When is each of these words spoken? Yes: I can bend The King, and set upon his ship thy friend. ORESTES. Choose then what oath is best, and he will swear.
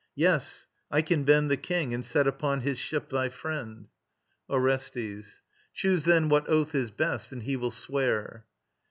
Yes: 0.15 0.65
I 0.89 1.03
can 1.03 1.25
bend 1.25 1.51
The 1.51 1.57
King, 1.57 1.93
and 1.93 2.03
set 2.03 2.25
upon 2.25 2.61
his 2.61 2.79
ship 2.79 3.11
thy 3.11 3.29
friend. 3.29 3.87
ORESTES. 4.49 5.41
Choose 5.75 6.05
then 6.05 6.27
what 6.27 6.49
oath 6.49 6.73
is 6.73 6.89
best, 6.89 7.31
and 7.31 7.43
he 7.43 7.55
will 7.55 7.69
swear. 7.69 8.47